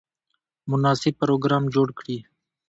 [0.71, 2.17] مناسب پروګرام جوړ کړي.